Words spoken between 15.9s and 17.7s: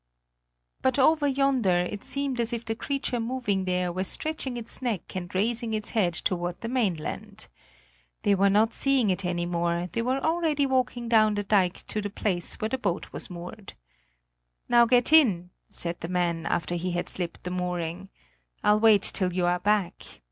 the man, after he had slipped the